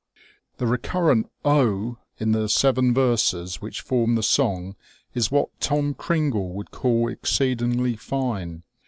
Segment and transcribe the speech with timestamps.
[0.57, 4.75] The recurrent" Oh!" in the seven verses which form the song
[5.13, 8.63] is what Tom Cringle would call exceedingly fine.